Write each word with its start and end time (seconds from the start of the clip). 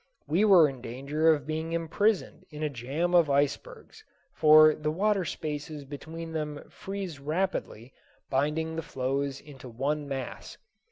We 0.27 0.43
were 0.45 0.67
in 0.67 0.81
danger 0.81 1.31
of 1.31 1.45
being 1.45 1.73
imprisoned 1.73 2.43
in 2.49 2.63
a 2.63 2.71
jam 2.71 3.13
of 3.13 3.29
icebergs, 3.29 4.03
for 4.33 4.73
the 4.73 4.89
water 4.89 5.23
spaces 5.25 5.85
between 5.85 6.31
them 6.31 6.67
freeze 6.71 7.19
rapidly, 7.19 7.93
binding 8.27 8.75
the 8.75 8.81
floes 8.81 9.39
into 9.39 9.69
one 9.69 10.07
mass. 10.07 10.57